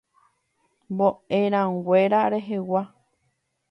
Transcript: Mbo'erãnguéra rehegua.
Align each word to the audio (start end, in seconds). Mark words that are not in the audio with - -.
Mbo'erãnguéra 0.93 2.19
rehegua. 2.33 2.83